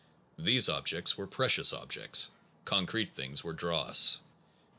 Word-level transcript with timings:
These 0.39 0.67
objects 0.67 1.15
were 1.15 1.27
precious 1.27 1.73
objects, 1.73 2.31
concrete 2.65 3.09
things 3.09 3.43
were 3.43 3.53
dross. 3.53 4.19